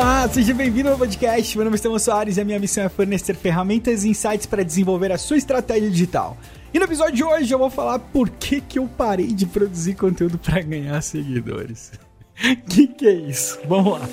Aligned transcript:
Olá, 0.00 0.26
seja 0.30 0.54
bem-vindo 0.54 0.88
ao 0.88 0.96
podcast. 0.96 1.54
Meu 1.58 1.62
nome 1.66 1.74
é 1.74 1.76
Estevão 1.76 1.98
Soares 1.98 2.38
e 2.38 2.40
a 2.40 2.44
minha 2.44 2.58
missão 2.58 2.82
é 2.82 2.88
fornecer 2.88 3.34
ferramentas 3.36 4.02
e 4.02 4.08
insights 4.08 4.46
para 4.46 4.64
desenvolver 4.64 5.12
a 5.12 5.18
sua 5.18 5.36
estratégia 5.36 5.90
digital. 5.90 6.38
E 6.72 6.78
no 6.78 6.86
episódio 6.86 7.16
de 7.16 7.22
hoje 7.22 7.52
eu 7.52 7.58
vou 7.58 7.68
falar 7.68 7.98
por 7.98 8.30
que, 8.30 8.62
que 8.62 8.78
eu 8.78 8.88
parei 8.88 9.26
de 9.26 9.44
produzir 9.44 9.96
conteúdo 9.96 10.38
para 10.38 10.62
ganhar 10.62 11.02
seguidores. 11.02 11.92
que 12.66 12.86
que 12.86 13.06
é 13.06 13.12
isso? 13.12 13.60
Vamos 13.68 14.00
lá. 14.00 14.08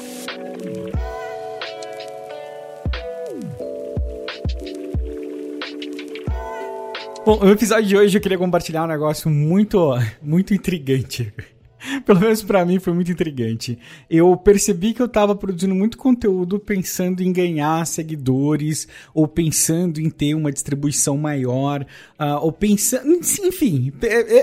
Bom, 7.25 7.39
no 7.39 7.51
episódio 7.51 7.85
de 7.85 7.95
hoje 7.95 8.17
eu 8.17 8.21
queria 8.21 8.37
compartilhar 8.37 8.83
um 8.83 8.87
negócio 8.87 9.29
muito, 9.29 9.97
muito 10.21 10.53
intrigante. 10.53 11.33
Pelo 12.05 12.19
menos 12.19 12.43
para 12.43 12.65
mim 12.65 12.79
foi 12.79 12.93
muito 12.93 13.11
intrigante. 13.11 13.77
Eu 14.09 14.35
percebi 14.35 14.93
que 14.93 15.01
eu 15.01 15.07
tava 15.07 15.35
produzindo 15.35 15.75
muito 15.75 15.97
conteúdo 15.97 16.59
pensando 16.59 17.21
em 17.21 17.31
ganhar 17.31 17.85
seguidores, 17.85 18.87
ou 19.13 19.27
pensando 19.27 19.99
em 19.99 20.09
ter 20.09 20.33
uma 20.33 20.51
distribuição 20.51 21.17
maior, 21.17 21.85
uh, 22.19 22.37
ou 22.41 22.51
pensando. 22.51 23.07
Enfim, 23.43 23.93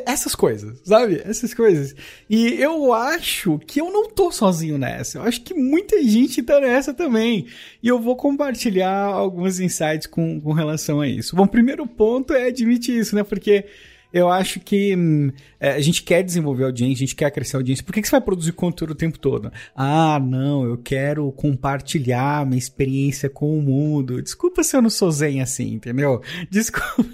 essas 0.06 0.34
coisas, 0.34 0.80
sabe? 0.84 1.20
Essas 1.24 1.52
coisas. 1.52 1.94
E 2.28 2.54
eu 2.54 2.92
acho 2.92 3.58
que 3.66 3.80
eu 3.80 3.90
não 3.90 4.08
tô 4.08 4.30
sozinho 4.30 4.78
nessa. 4.78 5.18
Eu 5.18 5.22
acho 5.22 5.42
que 5.42 5.54
muita 5.54 6.02
gente 6.02 6.42
tá 6.42 6.60
nessa 6.60 6.94
também. 6.94 7.46
E 7.82 7.88
eu 7.88 8.00
vou 8.00 8.16
compartilhar 8.16 9.04
alguns 9.04 9.60
insights 9.60 10.06
com, 10.06 10.40
com 10.40 10.52
relação 10.52 11.00
a 11.00 11.08
isso. 11.08 11.36
Bom, 11.36 11.44
o 11.44 11.48
primeiro 11.48 11.86
ponto 11.86 12.32
é 12.32 12.48
admitir 12.48 12.98
isso, 12.98 13.14
né? 13.14 13.22
Porque 13.22 13.64
eu 14.14 14.30
acho 14.30 14.60
que 14.60 14.94
hum, 14.96 15.32
é, 15.58 15.72
a 15.72 15.80
gente 15.80 16.04
quer 16.04 16.22
desenvolver 16.22 16.64
audiência, 16.64 16.94
a 16.94 17.06
gente 17.06 17.16
quer 17.16 17.30
crescer 17.32 17.56
audiência. 17.56 17.84
Por 17.84 17.92
que, 17.92 18.00
que 18.00 18.06
você 18.06 18.12
vai 18.12 18.20
produzir 18.20 18.52
conteúdo 18.52 18.92
o 18.92 18.94
tempo 18.94 19.18
todo? 19.18 19.50
Ah, 19.74 20.20
não, 20.20 20.64
eu 20.64 20.78
quero 20.78 21.32
compartilhar 21.32 22.46
minha 22.46 22.58
experiência 22.58 23.28
com 23.28 23.58
o 23.58 23.60
mundo. 23.60 24.22
Desculpa 24.22 24.62
se 24.62 24.76
eu 24.76 24.80
não 24.80 24.88
sou 24.88 25.10
zen 25.10 25.40
assim, 25.40 25.72
entendeu? 25.72 26.22
Desculpa. 26.48 27.04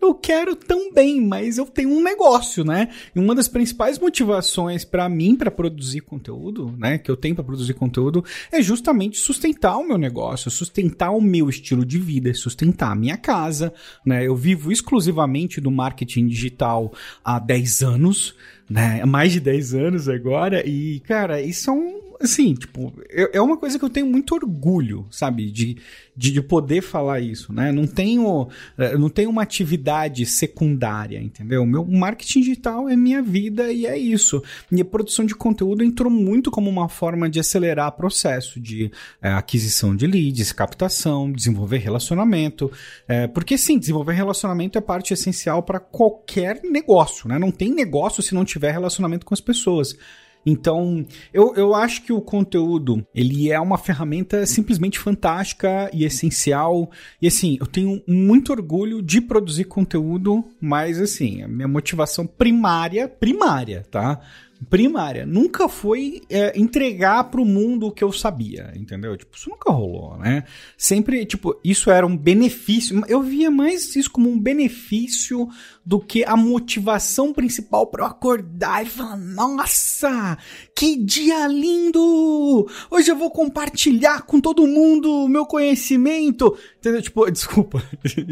Eu 0.00 0.14
quero 0.14 0.54
também, 0.54 1.20
mas 1.20 1.58
eu 1.58 1.66
tenho 1.66 1.90
um 1.90 2.02
negócio, 2.02 2.64
né? 2.64 2.88
E 3.14 3.18
uma 3.18 3.34
das 3.34 3.48
principais 3.48 3.98
motivações 3.98 4.84
para 4.84 5.08
mim 5.08 5.34
para 5.34 5.50
produzir 5.50 6.00
conteúdo, 6.00 6.74
né, 6.78 6.98
que 6.98 7.10
eu 7.10 7.16
tenho 7.16 7.34
para 7.34 7.44
produzir 7.44 7.74
conteúdo, 7.74 8.24
é 8.52 8.62
justamente 8.62 9.18
sustentar 9.18 9.76
o 9.78 9.86
meu 9.86 9.98
negócio, 9.98 10.50
sustentar 10.50 11.10
o 11.10 11.20
meu 11.20 11.48
estilo 11.48 11.84
de 11.84 11.98
vida, 11.98 12.32
sustentar 12.34 12.92
a 12.92 12.96
minha 12.96 13.16
casa, 13.16 13.72
né? 14.04 14.26
Eu 14.26 14.36
vivo 14.36 14.70
exclusivamente 14.70 15.60
do 15.60 15.70
marketing 15.70 16.19
marketing 16.20 16.26
digital 16.26 16.92
há 17.24 17.38
10 17.38 17.82
anos, 17.82 18.34
né? 18.68 19.04
Mais 19.04 19.32
de 19.32 19.40
10 19.40 19.74
anos 19.74 20.08
agora. 20.08 20.66
E, 20.66 21.00
cara, 21.00 21.40
isso 21.40 21.70
é 21.70 21.72
um 21.72 22.09
assim, 22.20 22.54
tipo, 22.54 22.92
é 23.10 23.40
uma 23.40 23.56
coisa 23.56 23.78
que 23.78 23.84
eu 23.84 23.88
tenho 23.88 24.06
muito 24.06 24.34
orgulho, 24.34 25.06
sabe, 25.10 25.50
de, 25.50 25.78
de, 26.14 26.30
de, 26.30 26.42
poder 26.42 26.82
falar 26.82 27.20
isso, 27.20 27.52
né? 27.52 27.72
Não 27.72 27.86
tenho, 27.86 28.48
é, 28.76 28.96
não 28.98 29.08
tenho 29.08 29.30
uma 29.30 29.42
atividade 29.42 30.26
secundária, 30.26 31.18
entendeu? 31.18 31.64
Meu 31.64 31.84
marketing 31.84 32.40
digital 32.40 32.88
é 32.88 32.94
minha 32.94 33.22
vida 33.22 33.72
e 33.72 33.86
é 33.86 33.96
isso. 33.96 34.42
E 34.70 34.80
a 34.80 34.84
produção 34.84 35.24
de 35.24 35.34
conteúdo 35.34 35.82
entrou 35.82 36.10
muito 36.10 36.50
como 36.50 36.68
uma 36.68 36.88
forma 36.88 37.28
de 37.28 37.40
acelerar 37.40 37.88
o 37.88 37.92
processo 37.92 38.60
de 38.60 38.90
é, 39.22 39.32
aquisição 39.32 39.96
de 39.96 40.06
leads, 40.06 40.52
captação, 40.52 41.32
desenvolver 41.32 41.78
relacionamento, 41.78 42.70
é, 43.08 43.26
porque 43.26 43.56
sim, 43.56 43.78
desenvolver 43.78 44.12
relacionamento 44.12 44.76
é 44.76 44.80
parte 44.80 45.14
essencial 45.14 45.62
para 45.62 45.80
qualquer 45.80 46.60
negócio, 46.62 47.28
né? 47.28 47.38
Não 47.38 47.50
tem 47.50 47.72
negócio 47.72 48.22
se 48.22 48.34
não 48.34 48.44
tiver 48.44 48.72
relacionamento 48.72 49.24
com 49.24 49.32
as 49.32 49.40
pessoas. 49.40 49.96
Então, 50.44 51.04
eu, 51.32 51.54
eu 51.54 51.74
acho 51.74 52.02
que 52.02 52.12
o 52.12 52.20
conteúdo, 52.20 53.06
ele 53.14 53.50
é 53.50 53.60
uma 53.60 53.76
ferramenta 53.76 54.46
simplesmente 54.46 54.98
fantástica 54.98 55.90
e 55.92 56.04
essencial. 56.04 56.90
E 57.20 57.26
assim, 57.26 57.58
eu 57.60 57.66
tenho 57.66 58.02
muito 58.06 58.52
orgulho 58.52 59.02
de 59.02 59.20
produzir 59.20 59.64
conteúdo, 59.64 60.44
mas 60.60 61.00
assim, 61.00 61.42
a 61.42 61.48
minha 61.48 61.68
motivação 61.68 62.26
primária, 62.26 63.08
primária, 63.08 63.86
tá? 63.90 64.20
Primária 64.68 65.24
nunca 65.24 65.68
foi 65.68 66.20
é, 66.28 66.58
entregar 66.58 67.24
para 67.24 67.40
o 67.40 67.44
mundo 67.46 67.86
o 67.86 67.92
que 67.92 68.04
eu 68.04 68.12
sabia, 68.12 68.72
entendeu? 68.76 69.16
Tipo, 69.16 69.36
isso 69.36 69.48
nunca 69.48 69.72
rolou, 69.72 70.18
né? 70.18 70.44
Sempre, 70.76 71.24
tipo, 71.24 71.58
isso 71.64 71.90
era 71.90 72.06
um 72.06 72.16
benefício. 72.16 73.02
Eu 73.08 73.22
via 73.22 73.50
mais 73.50 73.96
isso 73.96 74.10
como 74.10 74.28
um 74.28 74.38
benefício 74.38 75.48
do 75.84 75.98
que 75.98 76.24
a 76.24 76.36
motivação 76.36 77.32
principal 77.32 77.86
para 77.86 78.04
eu 78.04 78.06
acordar 78.06 78.84
e 78.84 78.88
falar: 78.88 79.16
nossa, 79.16 80.36
que 80.74 80.96
dia 80.96 81.46
lindo! 81.46 82.68
Hoje 82.90 83.10
eu 83.10 83.16
vou 83.16 83.30
compartilhar 83.30 84.22
com 84.22 84.40
todo 84.40 84.66
mundo 84.66 85.10
o 85.10 85.28
meu 85.28 85.46
conhecimento. 85.46 86.56
Entendeu? 86.78 87.02
Tipo, 87.02 87.28
desculpa, 87.32 87.82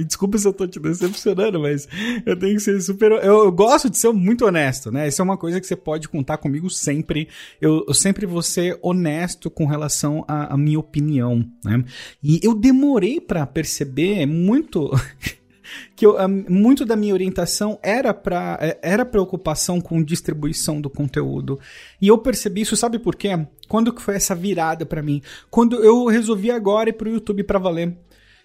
desculpa 0.06 0.38
se 0.38 0.46
eu 0.46 0.52
tô 0.52 0.66
te 0.66 0.78
decepcionando, 0.78 1.60
mas 1.60 1.88
eu 2.26 2.38
tenho 2.38 2.54
que 2.54 2.62
ser 2.62 2.80
super. 2.80 3.12
Eu, 3.12 3.44
eu 3.44 3.52
gosto 3.52 3.88
de 3.88 3.96
ser 3.96 4.12
muito 4.12 4.44
honesto, 4.44 4.92
né? 4.92 5.08
Isso 5.08 5.20
é 5.22 5.24
uma 5.24 5.36
coisa 5.36 5.60
que 5.60 5.66
você 5.66 5.76
pode 5.76 6.08
contar 6.18 6.38
comigo 6.38 6.68
sempre. 6.68 7.28
Eu, 7.60 7.84
eu 7.86 7.94
sempre 7.94 8.26
vou 8.26 8.42
ser 8.42 8.78
honesto 8.82 9.48
com 9.48 9.66
relação 9.66 10.24
à, 10.26 10.56
minha 10.56 10.78
opinião, 10.78 11.44
né? 11.64 11.84
E 12.22 12.40
eu 12.42 12.54
demorei 12.54 13.20
para 13.20 13.46
perceber 13.46 14.26
muito. 14.26 14.90
que 15.94 16.06
eu, 16.06 16.16
muito 16.48 16.84
da 16.84 16.96
minha 16.96 17.12
orientação 17.12 17.78
era 17.82 18.14
para 18.14 18.58
é, 18.60 18.78
era 18.82 19.04
preocupação 19.04 19.80
com 19.80 20.02
distribuição 20.02 20.80
do 20.80 20.90
conteúdo. 20.90 21.60
E 22.00 22.08
eu 22.08 22.18
percebi 22.18 22.62
isso, 22.62 22.76
sabe 22.76 22.98
por 22.98 23.14
quê? 23.14 23.46
Quando 23.68 23.92
que 23.92 24.02
foi 24.02 24.16
essa 24.16 24.34
virada 24.34 24.86
para 24.86 25.02
mim? 25.02 25.22
Quando 25.50 25.76
eu 25.84 26.06
resolvi 26.06 26.50
agora 26.50 26.88
ir 26.90 26.94
pro 26.94 27.10
YouTube 27.10 27.44
para 27.44 27.58
valer 27.58 27.96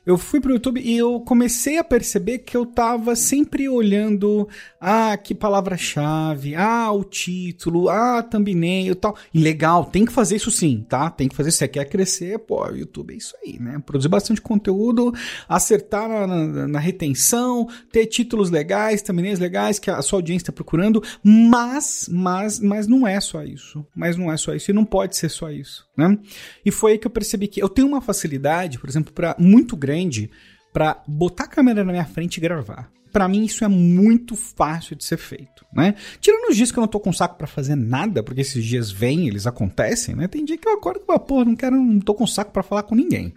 eu 0.06 0.18
fui 0.18 0.42
pro 0.42 0.52
YouTube 0.52 0.82
e 0.84 0.98
eu 0.98 1.22
comecei 1.22 1.78
a 1.78 1.84
perceber 1.84 2.40
que 2.40 2.58
eu 2.58 2.66
tava 2.66 3.16
sempre 3.16 3.70
olhando, 3.70 4.50
ah, 4.80 5.16
que 5.16 5.34
palavra-chave, 5.34 6.56
ah, 6.56 6.92
o 6.92 7.06
título, 7.06 7.88
ah, 7.88 8.22
thumbnail 8.22 8.92
e 8.92 8.96
tal. 8.96 9.16
E 9.34 9.40
legal, 9.40 9.86
tem 9.86 10.06
que 10.06 10.12
fazer 10.12 10.36
isso 10.36 10.52
sim, 10.52 10.86
tá? 10.90 11.10
Tem 11.10 11.30
que 11.30 11.36
fazer, 11.36 11.52
se 11.52 11.60
você 11.60 11.68
quer 11.70 11.86
crescer, 11.86 12.38
pô, 12.40 12.68
YouTube 12.68 13.14
é 13.14 13.18
isso 13.18 13.34
aí, 13.42 13.58
né? 13.60 13.82
Produzir 13.86 14.10
bastante 14.10 14.42
conteúdo, 14.42 15.14
acertar 15.48 16.10
na, 16.10 16.28
na, 16.28 16.68
na 16.68 16.80
retenção, 16.80 17.70
ter 17.90 18.06
títulos 18.08 18.50
legais, 18.50 19.02
thumbnails 19.02 19.40
legais 19.40 19.80
que 19.80 19.90
a 19.90 20.02
sua 20.02 20.18
audiência 20.18 20.44
está 20.44 20.52
procurando, 20.52 21.02
mas, 21.24 22.10
mas, 22.12 22.60
mas 22.60 22.88
não 22.88 23.08
é 23.08 23.22
só 23.22 23.42
isso. 23.42 23.86
Mas 23.96 24.18
não 24.18 24.30
é 24.30 24.36
só 24.36 24.54
isso 24.54 24.70
e 24.70 24.74
não 24.74 24.84
pode 24.84 25.16
ser 25.16 25.30
só 25.30 25.50
isso, 25.50 25.88
né? 25.96 26.18
E 26.66 26.72
foi 26.72 26.94
aí 26.94 26.98
que 26.98 27.08
eu 27.08 27.12
percebi 27.12 27.48
que 27.48 27.64
eu 27.64 27.70
tenho 27.70 27.88
uma 27.88 28.02
facilidade, 28.02 28.78
por 28.78 28.90
exemplo, 28.90 29.14
para 29.14 29.34
muito 29.40 29.78
grande 29.78 29.93
grande 29.94 30.30
para 30.72 31.02
botar 31.08 31.44
a 31.44 31.48
câmera 31.48 31.84
na 31.84 31.92
minha 31.92 32.06
frente 32.06 32.38
e 32.38 32.42
gravar. 32.42 32.90
Para 33.12 33.28
mim 33.28 33.46
isso 33.46 33.64
é 33.64 33.68
muito 33.68 34.36
fácil 34.36 34.96
de 34.96 35.04
ser 35.06 35.18
feito, 35.18 35.64
né? 35.72 35.94
Tirando 36.20 36.50
os 36.50 36.58
dias 36.58 36.72
que 36.72 36.80
eu 36.80 36.82
não 36.82 36.88
tô 36.88 37.00
com 37.00 37.14
saco 37.14 37.38
para 37.38 37.46
fazer 37.46 37.76
nada, 37.76 38.24
porque 38.24 38.42
esses 38.42 38.66
dias 38.66 38.92
vêm, 38.92 39.28
eles 39.28 39.46
acontecem, 39.46 40.16
né? 40.16 40.28
Tem 40.28 40.44
dia 40.44 40.58
que 40.58 40.68
eu 40.68 40.74
acordo 40.74 41.06
falo, 41.06 41.20
pô, 41.20 41.46
não 41.46 41.56
quero, 41.56 41.76
não 41.76 42.00
tô 42.00 42.16
com 42.16 42.26
saco 42.26 42.52
para 42.52 42.64
falar 42.64 42.84
com 42.84 42.96
ninguém 42.96 43.34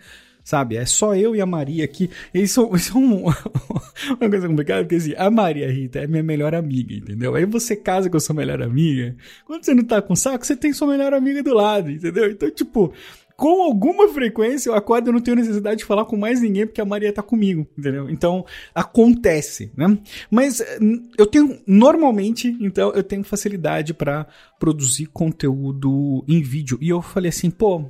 sabe? 0.47 0.77
É 0.77 0.87
só 0.87 1.13
eu 1.17 1.35
e 1.35 1.41
a 1.41 1.47
Maria 1.47 1.85
aqui. 1.85 2.09
Isso, 2.33 2.71
isso 2.77 2.97
é 2.97 3.01
um, 3.01 3.25
uma 4.21 4.31
coisa 4.31 4.49
complicada, 4.49 4.85
porque 4.85 4.95
assim, 4.95 5.13
a 5.17 5.29
Maria 5.29 5.69
Rita 5.69 5.99
é 5.99 6.07
minha 6.07 6.23
melhor 6.23 6.55
amiga, 6.55 6.95
entendeu? 6.95 7.35
Aí 7.35 7.45
você 7.45 7.75
casa 7.75 8.09
com 8.09 8.17
a 8.17 8.21
sua 8.21 8.37
melhor 8.37 8.63
amiga. 8.63 9.17
Quando 9.45 9.65
você 9.65 9.75
não 9.75 9.83
tá 9.83 10.01
com 10.01 10.15
saco, 10.15 10.47
você 10.47 10.55
tem 10.55 10.73
sua 10.73 10.87
melhor 10.87 11.13
amiga 11.13 11.43
do 11.43 11.53
lado, 11.53 11.91
entendeu? 11.91 12.31
Então, 12.31 12.49
tipo, 12.49 12.95
com 13.37 13.63
alguma 13.63 14.09
frequência 14.09 14.71
eu 14.71 14.75
acordo 14.75 15.11
e 15.11 15.13
não 15.13 15.21
tenho 15.21 15.37
necessidade 15.37 15.79
de 15.79 15.85
falar 15.85 16.05
com 16.07 16.17
mais 16.17 16.41
ninguém 16.41 16.67
porque 16.67 16.81
a 16.81 16.85
Maria 16.85 17.13
tá 17.13 17.23
comigo, 17.23 17.67
entendeu? 17.77 18.09
Então, 18.09 18.45
acontece, 18.75 19.71
né? 19.77 19.99
Mas 20.31 20.63
hum, 20.81 21.09
eu 21.19 21.27
tenho, 21.27 21.59
normalmente, 21.67 22.57
então, 22.61 22.93
eu 22.93 23.03
tenho 23.03 23.23
facilidade 23.23 23.93
para 23.93 24.27
produzir 24.59 25.07
conteúdo 25.07 26.25
em 26.27 26.43
vídeo. 26.43 26.79
E 26.81 26.89
eu 26.89 27.03
falei 27.03 27.29
assim, 27.29 27.51
pô, 27.51 27.85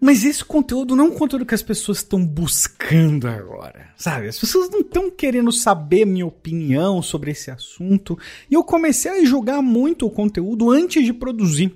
mas 0.00 0.24
esse 0.24 0.44
conteúdo 0.44 0.94
não 0.94 1.06
é 1.06 1.08
um 1.08 1.14
conteúdo 1.14 1.46
que 1.46 1.54
as 1.54 1.62
pessoas 1.62 1.98
estão 1.98 2.24
buscando 2.24 3.26
agora, 3.26 3.88
sabe? 3.96 4.28
As 4.28 4.38
pessoas 4.38 4.68
não 4.68 4.80
estão 4.80 5.10
querendo 5.10 5.50
saber 5.50 6.04
minha 6.04 6.26
opinião 6.26 7.00
sobre 7.00 7.30
esse 7.30 7.50
assunto. 7.50 8.18
E 8.50 8.54
eu 8.54 8.62
comecei 8.62 9.10
a 9.10 9.24
julgar 9.24 9.62
muito 9.62 10.06
o 10.06 10.10
conteúdo 10.10 10.70
antes 10.70 11.02
de 11.04 11.12
produzir. 11.12 11.74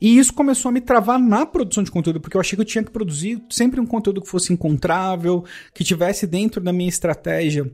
E 0.00 0.18
isso 0.18 0.32
começou 0.32 0.70
a 0.70 0.72
me 0.72 0.80
travar 0.80 1.18
na 1.18 1.44
produção 1.44 1.82
de 1.82 1.90
conteúdo, 1.90 2.20
porque 2.20 2.36
eu 2.36 2.40
achei 2.40 2.56
que 2.56 2.62
eu 2.62 2.66
tinha 2.66 2.84
que 2.84 2.90
produzir 2.90 3.42
sempre 3.50 3.80
um 3.80 3.86
conteúdo 3.86 4.22
que 4.22 4.28
fosse 4.28 4.52
encontrável, 4.52 5.44
que 5.74 5.84
tivesse 5.84 6.26
dentro 6.26 6.60
da 6.60 6.72
minha 6.72 6.88
estratégia 6.88 7.70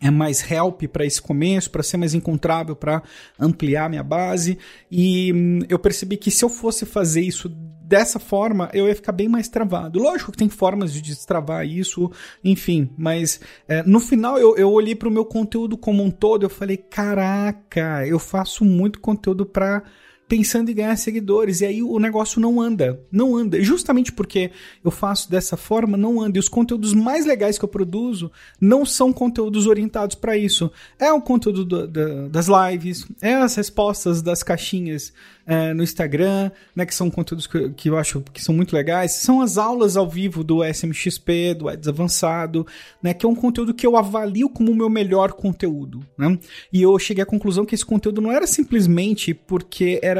é 0.00 0.10
mais 0.10 0.48
help 0.50 0.82
para 0.84 1.04
esse 1.04 1.20
começo, 1.20 1.70
para 1.70 1.82
ser 1.82 1.96
mais 1.96 2.14
encontrável, 2.14 2.76
para 2.76 3.02
ampliar 3.38 3.90
minha 3.90 4.02
base. 4.02 4.56
E 4.90 5.32
hum, 5.32 5.58
eu 5.68 5.78
percebi 5.78 6.16
que 6.16 6.30
se 6.30 6.44
eu 6.44 6.48
fosse 6.48 6.86
fazer 6.86 7.22
isso 7.22 7.48
dessa 7.48 8.20
forma, 8.20 8.70
eu 8.72 8.86
ia 8.86 8.94
ficar 8.94 9.10
bem 9.10 9.28
mais 9.28 9.48
travado. 9.48 9.98
Lógico 9.98 10.30
que 10.30 10.38
tem 10.38 10.48
formas 10.48 10.92
de 10.92 11.02
destravar 11.02 11.66
isso, 11.66 12.08
enfim, 12.42 12.88
mas 12.96 13.40
é, 13.66 13.82
no 13.82 13.98
final 13.98 14.38
eu, 14.38 14.56
eu 14.56 14.70
olhei 14.70 14.94
para 14.94 15.08
o 15.08 15.12
meu 15.12 15.24
conteúdo 15.24 15.76
como 15.76 16.00
um 16.04 16.10
todo, 16.10 16.44
eu 16.44 16.50
falei, 16.50 16.76
caraca, 16.76 18.06
eu 18.06 18.20
faço 18.20 18.64
muito 18.64 19.00
conteúdo 19.00 19.44
para 19.44 19.82
pensando 20.30 20.70
em 20.70 20.74
ganhar 20.74 20.96
seguidores. 20.96 21.60
E 21.60 21.66
aí 21.66 21.82
o 21.82 21.98
negócio 21.98 22.40
não 22.40 22.60
anda. 22.60 23.00
Não 23.10 23.36
anda. 23.36 23.60
Justamente 23.60 24.12
porque 24.12 24.52
eu 24.84 24.90
faço 24.92 25.28
dessa 25.28 25.56
forma, 25.56 25.96
não 25.96 26.20
anda. 26.22 26.38
E 26.38 26.40
os 26.40 26.48
conteúdos 26.48 26.94
mais 26.94 27.26
legais 27.26 27.58
que 27.58 27.64
eu 27.64 27.68
produzo 27.68 28.30
não 28.60 28.86
são 28.86 29.12
conteúdos 29.12 29.66
orientados 29.66 30.14
para 30.14 30.36
isso. 30.36 30.70
É 31.00 31.12
o 31.12 31.20
conteúdo 31.20 31.64
do, 31.64 31.88
do, 31.88 32.28
das 32.28 32.46
lives, 32.46 33.04
é 33.20 33.34
as 33.34 33.56
respostas 33.56 34.22
das 34.22 34.44
caixinhas 34.44 35.12
é, 35.50 35.74
no 35.74 35.82
Instagram, 35.82 36.52
né? 36.76 36.86
Que 36.86 36.94
são 36.94 37.10
conteúdos 37.10 37.48
que, 37.48 37.70
que 37.70 37.90
eu 37.90 37.98
acho 37.98 38.20
que 38.32 38.40
são 38.40 38.54
muito 38.54 38.72
legais. 38.72 39.16
São 39.16 39.40
as 39.40 39.58
aulas 39.58 39.96
ao 39.96 40.08
vivo 40.08 40.44
do 40.44 40.64
SMXP, 40.64 41.54
do 41.58 41.68
Eds 41.68 41.88
Avançado, 41.88 42.64
né? 43.02 43.12
Que 43.12 43.26
é 43.26 43.28
um 43.28 43.34
conteúdo 43.34 43.74
que 43.74 43.84
eu 43.84 43.96
avalio 43.96 44.48
como 44.48 44.70
o 44.70 44.76
meu 44.76 44.88
melhor 44.88 45.32
conteúdo, 45.32 46.06
né? 46.16 46.38
E 46.72 46.80
eu 46.82 46.96
cheguei 47.00 47.24
à 47.24 47.26
conclusão 47.26 47.66
que 47.66 47.74
esse 47.74 47.84
conteúdo 47.84 48.20
não 48.20 48.30
era 48.30 48.46
simplesmente 48.46 49.34
porque 49.34 49.98
era 50.04 50.19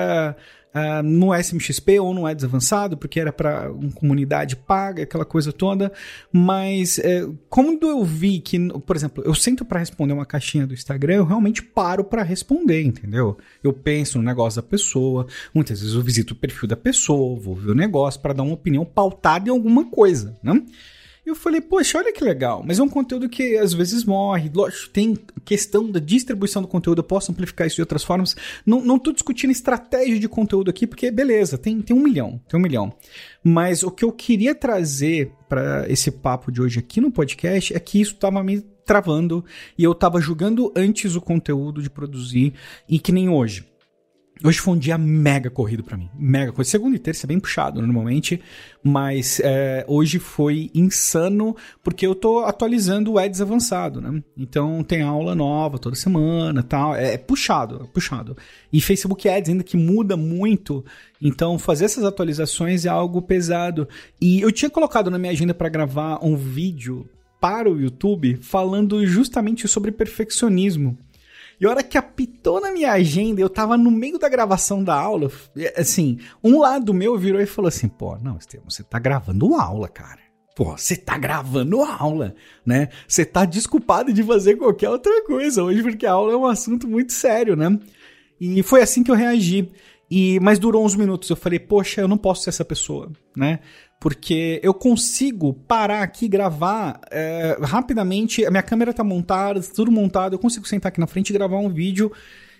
uh, 0.74 1.02
no 1.02 1.34
SMXP 1.34 1.98
ou 2.00 2.14
no 2.14 2.26
Ads 2.26 2.44
avançado, 2.44 2.96
porque 2.96 3.20
era 3.20 3.32
para 3.32 3.70
uma 3.70 3.90
comunidade 3.92 4.56
paga, 4.56 5.02
aquela 5.02 5.24
coisa 5.24 5.52
toda. 5.52 5.92
Mas 6.32 6.98
uh, 6.98 7.36
quando 7.48 7.86
eu 7.86 8.04
vi 8.04 8.40
que, 8.40 8.58
por 8.80 8.96
exemplo, 8.96 9.22
eu 9.24 9.34
sento 9.34 9.64
para 9.64 9.80
responder 9.80 10.12
uma 10.12 10.26
caixinha 10.26 10.66
do 10.66 10.74
Instagram, 10.74 11.16
eu 11.16 11.24
realmente 11.24 11.62
paro 11.62 12.04
para 12.04 12.22
responder, 12.22 12.82
entendeu? 12.82 13.36
Eu 13.62 13.72
penso 13.72 14.18
no 14.18 14.24
negócio 14.24 14.62
da 14.62 14.68
pessoa, 14.68 15.26
muitas 15.54 15.80
vezes 15.80 15.94
eu 15.94 16.02
visito 16.02 16.34
o 16.34 16.36
perfil 16.36 16.68
da 16.68 16.76
pessoa, 16.76 17.38
vou 17.38 17.54
ver 17.54 17.70
o 17.70 17.74
negócio 17.74 18.20
para 18.20 18.32
dar 18.32 18.42
uma 18.42 18.54
opinião 18.54 18.84
pautada 18.84 19.48
em 19.48 19.52
alguma 19.52 19.90
coisa, 19.90 20.36
né? 20.42 20.62
Eu 21.30 21.36
falei, 21.36 21.60
poxa, 21.60 21.98
olha 21.98 22.12
que 22.12 22.22
legal, 22.22 22.62
mas 22.66 22.78
é 22.78 22.82
um 22.82 22.88
conteúdo 22.88 23.28
que 23.28 23.56
às 23.56 23.72
vezes 23.72 24.04
morre. 24.04 24.50
Lógico, 24.52 24.90
tem 24.90 25.16
questão 25.44 25.90
da 25.90 26.00
distribuição 26.00 26.60
do 26.60 26.68
conteúdo, 26.68 26.98
eu 26.98 27.04
posso 27.04 27.32
amplificar 27.32 27.66
isso 27.66 27.76
de 27.76 27.82
outras 27.82 28.04
formas. 28.04 28.36
Não, 28.66 28.82
não 28.82 28.98
discutindo 28.98 29.50
estratégia 29.50 30.18
de 30.18 30.28
conteúdo 30.28 30.70
aqui, 30.70 30.86
porque 30.86 31.10
beleza, 31.10 31.56
tem, 31.56 31.80
tem 31.80 31.96
um 31.96 32.02
milhão, 32.02 32.40
tem 32.48 32.58
um 32.58 32.62
milhão. 32.62 32.92
Mas 33.42 33.82
o 33.82 33.90
que 33.90 34.04
eu 34.04 34.12
queria 34.12 34.54
trazer 34.54 35.32
para 35.48 35.86
esse 35.88 36.10
papo 36.10 36.52
de 36.52 36.60
hoje 36.60 36.78
aqui 36.78 37.00
no 37.00 37.10
podcast 37.10 37.74
é 37.74 37.80
que 37.80 38.00
isso 38.00 38.16
tava 38.16 38.42
me 38.42 38.60
travando 38.84 39.44
e 39.78 39.84
eu 39.84 39.94
tava 39.94 40.20
julgando 40.20 40.72
antes 40.76 41.14
o 41.14 41.20
conteúdo 41.20 41.80
de 41.80 41.88
produzir 41.88 42.54
e 42.88 42.98
que 42.98 43.12
nem 43.12 43.28
hoje. 43.28 43.69
Hoje 44.42 44.58
foi 44.58 44.72
um 44.72 44.78
dia 44.78 44.96
mega 44.96 45.50
corrido 45.50 45.84
para 45.84 45.98
mim. 45.98 46.08
Mega 46.18 46.50
corrido. 46.50 46.68
Segunda 46.68 46.96
e 46.96 46.98
terça 46.98 47.26
é 47.26 47.28
bem 47.28 47.38
puxado 47.38 47.82
normalmente, 47.82 48.40
mas 48.82 49.38
é, 49.44 49.84
hoje 49.86 50.18
foi 50.18 50.70
insano 50.74 51.54
porque 51.84 52.06
eu 52.06 52.14
tô 52.14 52.38
atualizando 52.38 53.12
o 53.12 53.18
Ads 53.18 53.42
avançado, 53.42 54.00
né? 54.00 54.22
Então 54.38 54.82
tem 54.82 55.02
aula 55.02 55.34
nova 55.34 55.78
toda 55.78 55.94
semana 55.94 56.62
tal. 56.62 56.94
É, 56.94 57.14
é 57.14 57.18
puxado, 57.18 57.82
é 57.84 57.86
puxado. 57.86 58.34
E 58.72 58.80
Facebook 58.80 59.28
Ads 59.28 59.50
ainda 59.50 59.62
que 59.62 59.76
muda 59.76 60.16
muito. 60.16 60.82
Então 61.20 61.58
fazer 61.58 61.84
essas 61.84 62.04
atualizações 62.04 62.86
é 62.86 62.88
algo 62.88 63.20
pesado. 63.20 63.86
E 64.18 64.40
eu 64.40 64.50
tinha 64.50 64.70
colocado 64.70 65.10
na 65.10 65.18
minha 65.18 65.32
agenda 65.32 65.52
para 65.52 65.68
gravar 65.68 66.18
um 66.24 66.34
vídeo 66.34 67.06
para 67.38 67.70
o 67.70 67.78
YouTube 67.78 68.38
falando 68.40 69.04
justamente 69.06 69.68
sobre 69.68 69.92
perfeccionismo. 69.92 70.96
E 71.60 71.66
a 71.66 71.70
hora 71.70 71.82
que 71.82 71.98
apitou 71.98 72.60
na 72.60 72.72
minha 72.72 72.92
agenda, 72.92 73.40
eu 73.40 73.50
tava 73.50 73.76
no 73.76 73.90
meio 73.90 74.18
da 74.18 74.28
gravação 74.30 74.82
da 74.82 74.94
aula, 74.94 75.30
assim, 75.76 76.18
um 76.42 76.58
lado 76.58 76.94
meu 76.94 77.18
virou 77.18 77.40
e 77.40 77.46
falou 77.46 77.68
assim, 77.68 77.86
pô, 77.86 78.16
não, 78.16 78.38
Estevam, 78.38 78.70
você 78.70 78.82
tá 78.82 78.98
gravando 78.98 79.54
aula, 79.54 79.86
cara. 79.86 80.20
Pô, 80.56 80.76
você 80.76 80.96
tá 80.96 81.18
gravando 81.18 81.82
aula, 81.82 82.34
né? 82.64 82.88
Você 83.06 83.24
tá 83.24 83.44
desculpado 83.44 84.12
de 84.12 84.22
fazer 84.22 84.56
qualquer 84.56 84.88
outra 84.88 85.22
coisa 85.24 85.62
hoje, 85.62 85.82
porque 85.82 86.06
a 86.06 86.12
aula 86.12 86.32
é 86.32 86.36
um 86.36 86.46
assunto 86.46 86.88
muito 86.88 87.12
sério, 87.12 87.54
né? 87.54 87.78
E 88.40 88.62
foi 88.62 88.80
assim 88.80 89.02
que 89.02 89.10
eu 89.10 89.14
reagi. 89.14 89.70
E, 90.10 90.40
mas 90.40 90.58
durou 90.58 90.84
uns 90.84 90.96
minutos. 90.96 91.30
Eu 91.30 91.36
falei, 91.36 91.58
poxa, 91.58 92.00
eu 92.00 92.08
não 92.08 92.18
posso 92.18 92.42
ser 92.42 92.50
essa 92.50 92.64
pessoa, 92.64 93.10
né? 93.36 93.60
porque 94.00 94.58
eu 94.62 94.72
consigo 94.72 95.52
parar 95.52 96.02
aqui 96.02 96.26
gravar 96.26 96.98
é, 97.10 97.58
rapidamente. 97.60 98.44
A 98.46 98.50
minha 98.50 98.62
câmera 98.62 98.94
tá 98.94 99.04
montada, 99.04 99.60
tudo 99.60 99.92
montado. 99.92 100.32
Eu 100.32 100.38
consigo 100.38 100.66
sentar 100.66 100.88
aqui 100.88 100.98
na 100.98 101.06
frente 101.06 101.28
e 101.28 101.32
gravar 101.34 101.58
um 101.58 101.68
vídeo. 101.68 102.10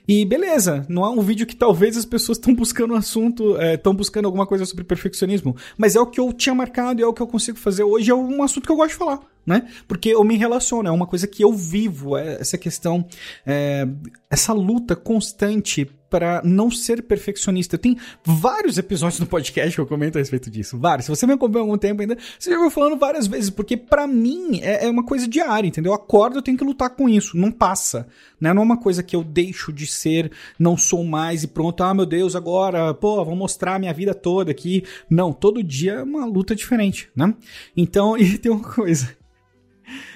E 0.06 0.24
beleza, 0.24 0.84
não 0.88 1.04
é 1.04 1.08
um 1.08 1.20
vídeo 1.20 1.46
que 1.46 1.56
talvez 1.56 1.96
as 1.96 2.04
pessoas 2.04 2.36
estão 2.36 2.54
buscando 2.54 2.94
um 2.94 2.96
assunto, 2.96 3.56
estão 3.60 3.92
é, 3.92 3.96
buscando 3.96 4.26
alguma 4.26 4.46
coisa 4.46 4.64
sobre 4.64 4.82
perfeccionismo, 4.82 5.54
mas 5.78 5.94
é 5.94 6.00
o 6.00 6.06
que 6.06 6.18
eu 6.18 6.32
tinha 6.32 6.54
marcado 6.54 7.00
e 7.00 7.04
é 7.04 7.06
o 7.06 7.12
que 7.12 7.20
eu 7.20 7.26
consigo 7.26 7.58
fazer 7.58 7.84
hoje, 7.84 8.10
é 8.10 8.14
um 8.14 8.42
assunto 8.42 8.64
que 8.64 8.72
eu 8.72 8.76
gosto 8.76 8.92
de 8.92 8.96
falar, 8.96 9.20
né? 9.46 9.68
Porque 9.86 10.08
eu 10.08 10.24
me 10.24 10.36
relaciono, 10.36 10.88
é 10.88 10.90
uma 10.90 11.06
coisa 11.06 11.28
que 11.28 11.44
eu 11.44 11.52
vivo, 11.52 12.16
é 12.16 12.40
essa 12.40 12.58
questão, 12.58 13.06
é, 13.46 13.86
essa 14.28 14.52
luta 14.52 14.96
constante 14.96 15.88
para 16.10 16.42
não 16.44 16.70
ser 16.70 17.02
perfeccionista. 17.04 17.78
Tem 17.78 17.96
vários 18.24 18.76
episódios 18.76 19.20
no 19.20 19.26
podcast 19.26 19.74
que 19.74 19.80
eu 19.80 19.86
comento 19.86 20.18
a 20.18 20.20
respeito 20.20 20.50
disso. 20.50 20.76
Vários. 20.76 21.06
Se 21.06 21.10
você 21.10 21.26
me 21.26 21.34
acompanha 21.34 21.62
há 21.62 21.66
algum 21.66 21.78
tempo 21.78 22.02
ainda, 22.02 22.18
você 22.38 22.50
já 22.50 22.56
ouviu 22.56 22.70
falando 22.70 22.98
várias 22.98 23.28
vezes, 23.28 23.48
porque 23.48 23.76
para 23.76 24.06
mim 24.06 24.60
é, 24.60 24.86
é, 24.86 24.90
uma 24.90 25.04
coisa 25.04 25.28
diária, 25.28 25.68
entendeu? 25.68 25.92
Eu 25.92 25.96
acordo, 25.96 26.38
eu 26.38 26.42
tenho 26.42 26.58
que 26.58 26.64
lutar 26.64 26.90
com 26.90 27.08
isso. 27.08 27.36
Não 27.36 27.52
passa. 27.52 28.08
Né? 28.40 28.52
Não 28.52 28.62
é 28.62 28.64
uma 28.64 28.76
coisa 28.76 29.02
que 29.02 29.14
eu 29.14 29.22
deixo 29.22 29.72
de 29.72 29.86
ser, 29.86 30.32
não 30.58 30.76
sou 30.76 31.04
mais 31.04 31.44
e 31.44 31.46
pronto. 31.46 31.82
Ah, 31.84 31.94
meu 31.94 32.04
Deus, 32.04 32.34
agora, 32.34 32.92
pô, 32.92 33.24
vou 33.24 33.36
mostrar 33.36 33.76
a 33.76 33.78
minha 33.78 33.94
vida 33.94 34.12
toda 34.12 34.50
aqui. 34.50 34.82
Não, 35.08 35.32
todo 35.32 35.62
dia 35.62 35.92
é 35.92 36.02
uma 36.02 36.26
luta 36.26 36.54
diferente, 36.56 37.08
né? 37.14 37.32
Então, 37.76 38.16
e 38.18 38.36
tem 38.36 38.50
uma 38.50 38.64
coisa. 38.64 39.16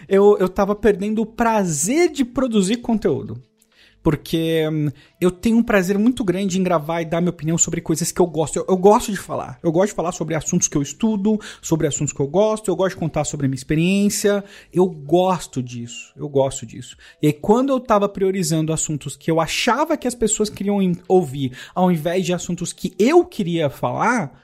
Eu, 0.09 0.37
eu 0.39 0.49
tava 0.49 0.75
perdendo 0.75 1.23
o 1.23 1.27
prazer 1.27 2.11
de 2.11 2.25
produzir 2.25 2.77
conteúdo 2.79 3.41
porque 4.05 4.69
hum, 4.71 4.91
eu 5.19 5.31
tenho 5.31 5.57
um 5.57 5.63
prazer 5.63 5.99
muito 5.99 6.23
grande 6.23 6.61
em 6.61 6.63
gravar 6.63 7.01
e 7.01 7.07
dar 7.07 7.23
minha 7.23 7.31
opinião 7.31 7.57
sobre 7.57 7.81
coisas 7.81 8.13
que 8.13 8.21
eu 8.21 8.27
gosto. 8.27 8.57
Eu, 8.57 8.67
eu, 8.69 8.77
gosto 8.77 9.11
de 9.11 9.17
falar. 9.17 9.59
Eu 9.63 9.73
gosto 9.73 9.89
de 9.89 9.95
falar 9.95 10.13
sobre 10.13 10.35
assuntos 10.35 10.69
que 10.69 10.77
eu 10.77 10.83
estudo, 10.83 11.41
sobre 11.63 11.87
assuntos 11.87 12.13
que 12.13 12.21
eu 12.21 12.29
gosto, 12.29 12.71
eu 12.71 12.77
gosto 12.77 12.91
de 12.91 13.01
contar 13.01 13.25
sobre 13.25 13.47
a 13.47 13.49
minha 13.49 13.57
experiência. 13.57 14.45
Eu 14.71 14.87
gosto 14.87 15.63
disso. 15.63 16.13
Eu 16.15 16.29
gosto 16.29 16.67
disso. 16.67 16.99
E 17.23 17.29
aí, 17.29 17.33
quando 17.33 17.71
eu 17.71 17.81
tava 17.81 18.07
priorizando 18.07 18.75
assuntos 18.75 19.17
que 19.17 19.31
eu 19.31 19.41
achava 19.41 19.97
que 19.97 20.07
as 20.07 20.15
pessoas 20.15 20.51
queriam 20.51 20.79
ouvir, 21.09 21.57
ao 21.75 21.91
invés 21.91 22.27
de 22.27 22.35
assuntos 22.35 22.75
que 22.75 22.95
eu 22.99 23.25
queria 23.25 23.71
falar. 23.71 24.39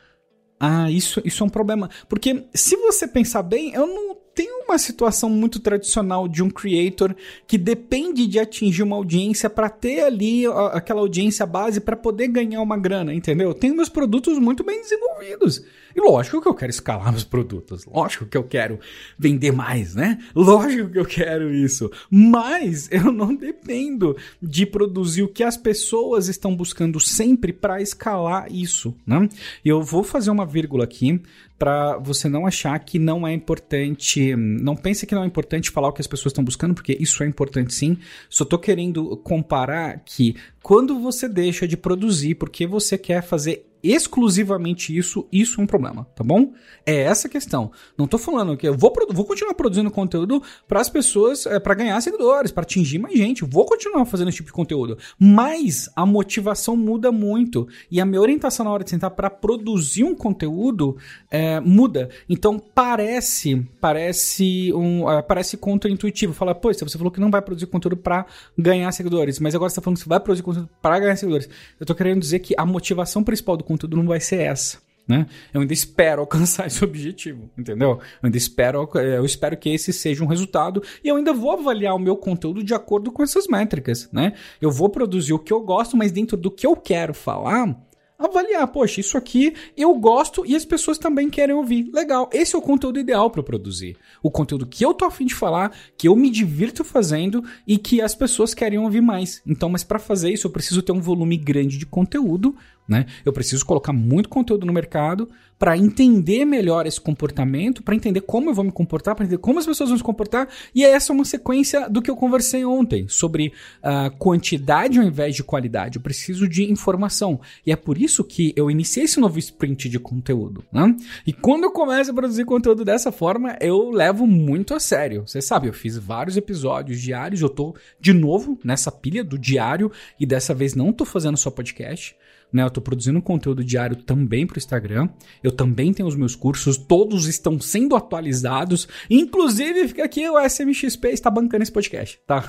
Ah, 0.58 0.90
isso, 0.90 1.20
isso 1.24 1.42
é 1.42 1.46
um 1.46 1.50
problema. 1.50 1.90
Porque 2.08 2.46
se 2.54 2.76
você 2.76 3.06
pensar 3.06 3.42
bem, 3.42 3.72
eu 3.74 3.86
não 3.86 4.19
tem 4.34 4.48
uma 4.64 4.78
situação 4.78 5.28
muito 5.28 5.58
tradicional 5.60 6.28
de 6.28 6.42
um 6.42 6.48
creator 6.48 7.14
que 7.46 7.58
depende 7.58 8.26
de 8.26 8.38
atingir 8.38 8.82
uma 8.82 8.96
audiência 8.96 9.50
para 9.50 9.68
ter 9.68 10.02
ali 10.02 10.44
aquela 10.72 11.00
audiência 11.00 11.44
base 11.44 11.80
para 11.80 11.96
poder 11.96 12.28
ganhar 12.28 12.62
uma 12.62 12.78
grana, 12.78 13.12
entendeu? 13.12 13.52
Tem 13.52 13.74
meus 13.74 13.88
produtos 13.88 14.38
muito 14.38 14.62
bem 14.62 14.80
desenvolvidos. 14.80 15.64
E 15.94 16.00
lógico 16.00 16.40
que 16.40 16.48
eu 16.48 16.54
quero 16.54 16.70
escalar 16.70 17.10
meus 17.10 17.24
produtos, 17.24 17.84
lógico 17.84 18.24
que 18.24 18.36
eu 18.36 18.44
quero 18.44 18.78
vender 19.18 19.50
mais, 19.50 19.94
né? 19.94 20.18
Lógico 20.34 20.88
que 20.88 20.98
eu 20.98 21.04
quero 21.04 21.52
isso. 21.52 21.90
Mas 22.08 22.88
eu 22.92 23.10
não 23.10 23.34
dependo 23.34 24.16
de 24.40 24.64
produzir 24.64 25.24
o 25.24 25.28
que 25.28 25.42
as 25.42 25.56
pessoas 25.56 26.28
estão 26.28 26.54
buscando 26.54 27.00
sempre 27.00 27.52
para 27.52 27.82
escalar 27.82 28.46
isso, 28.52 28.94
né? 29.04 29.28
E 29.64 29.68
eu 29.68 29.82
vou 29.82 30.04
fazer 30.04 30.30
uma 30.30 30.46
vírgula 30.46 30.84
aqui 30.84 31.20
para 31.60 31.98
você 31.98 32.26
não 32.26 32.46
achar 32.46 32.78
que 32.78 32.98
não 32.98 33.28
é 33.28 33.34
importante, 33.34 34.34
não 34.34 34.74
pense 34.74 35.06
que 35.06 35.14
não 35.14 35.22
é 35.22 35.26
importante 35.26 35.70
falar 35.70 35.88
o 35.88 35.92
que 35.92 36.00
as 36.00 36.06
pessoas 36.06 36.32
estão 36.32 36.42
buscando, 36.42 36.72
porque 36.72 36.96
isso 36.98 37.22
é 37.22 37.26
importante 37.26 37.74
sim. 37.74 37.98
Só 38.30 38.46
tô 38.46 38.58
querendo 38.58 39.14
comparar 39.18 40.00
que 40.02 40.34
quando 40.62 40.98
você 40.98 41.28
deixa 41.28 41.68
de 41.68 41.76
produzir 41.76 42.36
porque 42.36 42.66
você 42.66 42.96
quer 42.96 43.22
fazer 43.22 43.69
exclusivamente 43.82 44.96
isso, 44.96 45.26
isso 45.32 45.60
é 45.60 45.64
um 45.64 45.66
problema, 45.66 46.06
tá 46.14 46.22
bom? 46.22 46.52
É 46.84 47.02
essa 47.02 47.28
a 47.28 47.30
questão. 47.30 47.70
Não 47.96 48.06
tô 48.06 48.18
falando 48.18 48.56
que 48.56 48.66
eu 48.66 48.76
vou, 48.76 48.92
vou 49.10 49.24
continuar 49.24 49.54
produzindo 49.54 49.90
conteúdo 49.90 50.42
para 50.66 50.80
as 50.80 50.88
pessoas, 50.88 51.46
é, 51.46 51.58
para 51.58 51.74
ganhar 51.74 52.00
seguidores, 52.00 52.50
para 52.50 52.62
atingir 52.62 52.98
mais 52.98 53.16
gente. 53.16 53.44
Vou 53.44 53.64
continuar 53.64 54.04
fazendo 54.04 54.28
esse 54.28 54.36
tipo 54.36 54.48
de 54.48 54.52
conteúdo. 54.52 54.98
Mas 55.18 55.88
a 55.94 56.04
motivação 56.04 56.76
muda 56.76 57.12
muito 57.12 57.68
e 57.90 58.00
a 58.00 58.06
minha 58.06 58.20
orientação 58.20 58.64
na 58.64 58.72
hora 58.72 58.84
de 58.84 58.90
sentar 58.90 59.10
para 59.10 59.30
produzir 59.30 60.04
um 60.04 60.14
conteúdo 60.14 60.96
é, 61.30 61.60
muda. 61.60 62.08
Então 62.28 62.58
parece, 62.58 63.66
parece 63.80 64.72
um, 64.74 65.04
uh, 65.04 65.22
parece 65.22 65.56
contra-intuitivo. 65.56 66.32
Falar, 66.32 66.54
pô, 66.54 66.72
você 66.72 66.98
falou 66.98 67.10
que 67.10 67.20
não 67.20 67.30
vai 67.30 67.42
produzir 67.42 67.66
conteúdo 67.66 67.96
para 67.96 68.26
ganhar 68.56 68.90
seguidores, 68.92 69.38
mas 69.38 69.54
agora 69.54 69.70
você 69.70 69.76
tá 69.76 69.82
falando 69.82 69.96
que 69.96 70.04
você 70.04 70.08
vai 70.08 70.20
produzir 70.20 70.42
conteúdo 70.42 70.68
para 70.80 70.98
ganhar 70.98 71.16
seguidores. 71.16 71.48
Eu 71.78 71.86
tô 71.86 71.94
querendo 71.94 72.20
dizer 72.20 72.40
que 72.40 72.54
a 72.56 72.64
motivação 72.64 73.22
principal 73.22 73.56
do 73.56 73.64
conteúdo 73.70 73.96
não 73.96 74.06
vai 74.06 74.20
ser 74.20 74.40
essa. 74.40 74.78
Né? 75.06 75.26
Eu 75.52 75.60
ainda 75.60 75.72
espero 75.72 76.20
alcançar 76.22 76.66
esse 76.66 76.84
objetivo, 76.84 77.50
entendeu? 77.58 77.90
Eu 77.90 78.00
ainda 78.22 78.36
espero, 78.36 78.88
eu 78.94 79.24
espero 79.24 79.56
que 79.56 79.68
esse 79.68 79.92
seja 79.92 80.22
um 80.22 80.26
resultado 80.26 80.82
e 81.02 81.08
eu 81.08 81.16
ainda 81.16 81.32
vou 81.32 81.52
avaliar 81.52 81.94
o 81.94 81.98
meu 81.98 82.16
conteúdo 82.16 82.62
de 82.62 82.74
acordo 82.74 83.10
com 83.10 83.22
essas 83.22 83.46
métricas, 83.46 84.08
né? 84.12 84.34
Eu 84.60 84.70
vou 84.70 84.88
produzir 84.88 85.32
o 85.32 85.38
que 85.38 85.52
eu 85.52 85.60
gosto, 85.60 85.96
mas 85.96 86.12
dentro 86.12 86.36
do 86.36 86.50
que 86.50 86.66
eu 86.66 86.76
quero 86.76 87.12
falar, 87.12 87.76
avaliar, 88.20 88.66
poxa, 88.68 89.00
isso 89.00 89.16
aqui 89.16 89.54
eu 89.76 89.94
gosto 89.94 90.44
e 90.44 90.54
as 90.54 90.64
pessoas 90.64 90.98
também 90.98 91.30
querem 91.30 91.54
ouvir. 91.54 91.90
Legal, 91.92 92.28
esse 92.32 92.54
é 92.54 92.58
o 92.58 92.62
conteúdo 92.62 93.00
ideal 93.00 93.30
para 93.30 93.42
produzir. 93.42 93.96
O 94.22 94.30
conteúdo 94.30 94.66
que 94.66 94.84
eu 94.84 94.92
tô 94.92 95.06
afim 95.06 95.24
de 95.24 95.34
falar, 95.34 95.74
que 95.96 96.06
eu 96.06 96.14
me 96.14 96.30
divirto 96.30 96.84
fazendo 96.84 97.42
e 97.66 97.78
que 97.78 98.00
as 98.00 98.14
pessoas 98.14 98.52
querem 98.52 98.78
ouvir 98.78 99.00
mais. 99.00 99.42
Então, 99.46 99.68
mas 99.68 99.82
para 99.82 99.98
fazer 99.98 100.30
isso 100.30 100.46
eu 100.46 100.52
preciso 100.52 100.82
ter 100.82 100.92
um 100.92 101.00
volume 101.00 101.36
grande 101.36 101.78
de 101.78 101.86
conteúdo 101.86 102.54
né? 102.90 103.06
Eu 103.24 103.32
preciso 103.32 103.64
colocar 103.64 103.92
muito 103.92 104.28
conteúdo 104.28 104.66
no 104.66 104.72
mercado 104.72 105.28
para 105.60 105.76
entender 105.76 106.46
melhor 106.46 106.86
esse 106.86 106.98
comportamento, 106.98 107.82
para 107.82 107.94
entender 107.94 108.22
como 108.22 108.48
eu 108.48 108.54
vou 108.54 108.64
me 108.64 108.72
comportar, 108.72 109.14
para 109.14 109.26
entender 109.26 109.40
como 109.42 109.58
as 109.58 109.66
pessoas 109.66 109.90
vão 109.90 109.98
se 109.98 110.02
comportar. 110.02 110.48
E 110.74 110.82
essa 110.82 111.12
é 111.12 111.14
uma 111.14 111.24
sequência 111.24 111.86
do 111.88 112.00
que 112.00 112.10
eu 112.10 112.16
conversei 112.16 112.64
ontem 112.64 113.06
sobre 113.08 113.52
uh, 113.84 114.10
quantidade 114.16 114.98
ao 114.98 115.04
invés 115.04 115.36
de 115.36 115.44
qualidade. 115.44 115.98
Eu 115.98 116.02
preciso 116.02 116.48
de 116.48 116.64
informação. 116.72 117.38
E 117.64 117.70
é 117.70 117.76
por 117.76 117.98
isso 117.98 118.24
que 118.24 118.54
eu 118.56 118.70
iniciei 118.70 119.04
esse 119.04 119.20
novo 119.20 119.38
sprint 119.38 119.90
de 119.90 119.98
conteúdo. 119.98 120.64
Né? 120.72 120.96
E 121.26 121.32
quando 121.32 121.64
eu 121.64 121.70
começo 121.70 122.10
a 122.10 122.14
produzir 122.14 122.46
conteúdo 122.46 122.82
dessa 122.82 123.12
forma, 123.12 123.54
eu 123.60 123.90
levo 123.90 124.26
muito 124.26 124.74
a 124.74 124.80
sério. 124.80 125.24
Você 125.26 125.42
sabe, 125.42 125.68
eu 125.68 125.74
fiz 125.74 125.94
vários 125.94 126.38
episódios 126.38 127.02
diários, 127.02 127.42
eu 127.42 127.50
tô 127.50 127.76
de 128.00 128.14
novo 128.14 128.58
nessa 128.64 128.90
pilha 128.90 129.22
do 129.22 129.38
diário 129.38 129.92
e 130.18 130.24
dessa 130.24 130.54
vez 130.54 130.74
não 130.74 130.90
tô 130.90 131.04
fazendo 131.04 131.36
só 131.36 131.50
podcast 131.50 132.16
né? 132.52 132.62
Eu 132.62 132.70
tô 132.70 132.80
produzindo 132.80 133.20
conteúdo 133.22 133.64
diário 133.64 133.96
também 133.96 134.46
pro 134.46 134.58
Instagram. 134.58 135.08
Eu 135.42 135.52
também 135.52 135.92
tenho 135.92 136.08
os 136.08 136.16
meus 136.16 136.34
cursos, 136.34 136.76
todos 136.76 137.26
estão 137.26 137.60
sendo 137.60 137.96
atualizados. 137.96 138.88
Inclusive, 139.08 139.88
fica 139.88 140.04
aqui 140.04 140.28
o 140.28 140.38
SMXP 140.38 141.08
está 141.08 141.30
bancando 141.30 141.62
esse 141.62 141.72
podcast, 141.72 142.20
tá? 142.26 142.42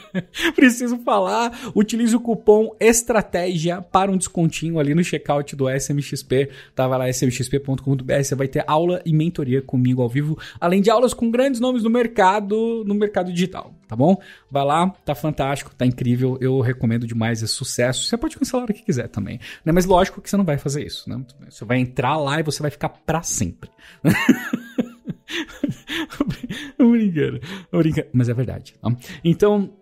Preciso 0.54 0.98
falar, 0.98 1.70
utilize 1.74 2.14
o 2.14 2.20
cupom 2.20 2.74
estratégia 2.80 3.82
para 3.82 4.10
um 4.10 4.16
descontinho 4.16 4.78
ali 4.78 4.94
no 4.94 5.04
checkout 5.04 5.54
do 5.56 5.68
SMXP. 5.68 6.50
Tava 6.74 6.96
lá 6.96 7.08
smxp.com.br, 7.08 8.22
você 8.22 8.34
vai 8.34 8.48
ter 8.48 8.64
aula 8.66 9.00
e 9.04 9.12
mentoria 9.12 9.62
comigo 9.62 10.02
ao 10.02 10.08
vivo, 10.08 10.38
além 10.60 10.80
de 10.80 10.90
aulas 10.90 11.14
com 11.14 11.30
grandes 11.30 11.60
nomes 11.60 11.82
do 11.82 11.90
mercado, 11.90 12.84
no 12.86 12.94
mercado 12.94 13.32
digital, 13.32 13.74
tá 13.90 13.96
bom? 13.96 14.16
Vai 14.48 14.64
lá, 14.64 14.88
tá 15.04 15.16
fantástico, 15.16 15.74
tá 15.74 15.84
incrível, 15.84 16.38
eu 16.40 16.60
recomendo 16.60 17.08
demais, 17.08 17.42
é 17.42 17.46
sucesso. 17.48 18.04
Você 18.04 18.16
pode 18.16 18.38
cancelar 18.38 18.62
hora 18.62 18.72
que 18.72 18.84
quiser 18.84 19.08
também. 19.08 19.40
Né? 19.64 19.72
Mas 19.72 19.84
lógico 19.84 20.22
que 20.22 20.30
você 20.30 20.36
não 20.36 20.44
vai 20.44 20.56
fazer 20.56 20.86
isso. 20.86 21.10
Né? 21.10 21.20
Você 21.48 21.64
vai 21.64 21.78
entrar 21.78 22.16
lá 22.16 22.38
e 22.38 22.44
você 22.44 22.62
vai 22.62 22.70
ficar 22.70 22.88
para 22.88 23.20
sempre. 23.22 23.68
brincando, 26.78 27.40
brincando. 27.72 28.08
Mas 28.12 28.28
é 28.28 28.34
verdade. 28.34 28.74
Tá? 28.80 28.94
Então, 29.24 29.72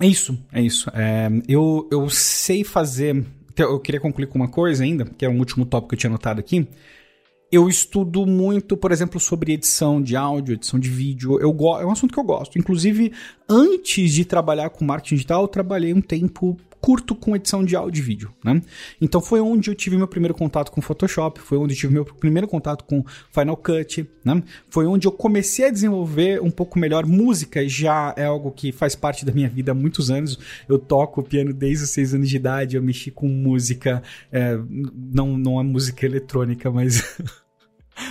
é 0.00 0.06
isso. 0.08 0.36
É 0.52 0.60
isso. 0.60 0.90
É, 0.92 1.30
eu, 1.46 1.88
eu 1.92 2.10
sei 2.10 2.64
fazer. 2.64 3.24
Então, 3.52 3.70
eu 3.70 3.78
queria 3.78 4.00
concluir 4.00 4.26
com 4.26 4.34
uma 4.34 4.48
coisa 4.48 4.82
ainda, 4.82 5.04
que 5.04 5.24
é 5.24 5.28
um 5.28 5.38
último 5.38 5.64
tópico 5.64 5.90
que 5.90 5.94
eu 5.94 5.98
tinha 5.98 6.10
anotado 6.10 6.40
aqui. 6.40 6.66
Eu 7.54 7.68
estudo 7.68 8.26
muito, 8.26 8.76
por 8.76 8.90
exemplo, 8.90 9.20
sobre 9.20 9.52
edição 9.52 10.02
de 10.02 10.16
áudio, 10.16 10.54
edição 10.54 10.76
de 10.76 10.90
vídeo. 10.90 11.38
Eu 11.38 11.56
é 11.80 11.86
um 11.86 11.92
assunto 11.92 12.12
que 12.12 12.18
eu 12.18 12.24
gosto. 12.24 12.58
Inclusive, 12.58 13.12
antes 13.48 14.12
de 14.12 14.24
trabalhar 14.24 14.70
com 14.70 14.84
marketing 14.84 15.14
digital, 15.14 15.42
eu 15.42 15.46
trabalhei 15.46 15.94
um 15.94 16.00
tempo 16.00 16.56
curto 16.80 17.14
com 17.14 17.34
edição 17.34 17.64
de 17.64 17.76
áudio 17.76 18.00
e 18.00 18.02
vídeo, 18.02 18.34
né? 18.44 18.60
Então 19.00 19.18
foi 19.20 19.40
onde 19.40 19.70
eu 19.70 19.74
tive 19.74 19.96
meu 19.96 20.08
primeiro 20.08 20.34
contato 20.34 20.70
com 20.70 20.82
Photoshop, 20.82 21.40
foi 21.40 21.56
onde 21.56 21.74
eu 21.74 21.78
tive 21.78 21.94
meu 21.94 22.04
primeiro 22.04 22.48
contato 22.48 22.84
com 22.84 23.04
Final 23.32 23.56
Cut, 23.56 24.06
né? 24.24 24.42
Foi 24.68 24.84
onde 24.84 25.06
eu 25.06 25.12
comecei 25.12 25.68
a 25.68 25.70
desenvolver 25.70 26.42
um 26.42 26.50
pouco 26.50 26.78
melhor 26.78 27.06
música, 27.06 27.66
já 27.68 28.12
é 28.18 28.24
algo 28.24 28.50
que 28.50 28.72
faz 28.72 28.96
parte 28.96 29.24
da 29.24 29.32
minha 29.32 29.48
vida 29.48 29.70
há 29.70 29.74
muitos 29.74 30.10
anos. 30.10 30.38
Eu 30.68 30.78
toco 30.78 31.22
piano 31.22 31.54
desde 31.54 31.84
os 31.84 31.90
seis 31.90 32.12
anos 32.12 32.28
de 32.28 32.36
idade, 32.36 32.76
eu 32.76 32.82
mexi 32.82 33.12
com 33.12 33.28
música, 33.28 34.02
é, 34.30 34.58
não, 34.92 35.38
não 35.38 35.60
é 35.60 35.62
música 35.62 36.04
eletrônica, 36.04 36.70
mas 36.70 37.16